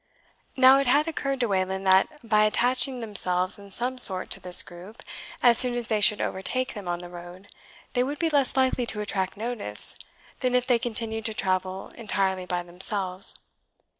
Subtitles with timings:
[0.57, 4.63] Now it had occurred to Wayland that, by attaching themselves in some sort to this
[4.63, 5.03] group
[5.43, 7.49] as soon as they should overtake them on the road,
[7.93, 9.93] they would be less likely to attract notice
[10.39, 13.41] than if they continued to travel entirely by themselves.